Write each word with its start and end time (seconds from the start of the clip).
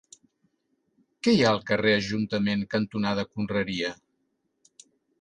Què 1.25 1.35
hi 1.35 1.43
ha 1.43 1.51
al 1.51 1.61
carrer 1.69 1.95
Ajuntament 1.99 2.67
cantonada 2.75 3.29
Conreria? 3.37 3.97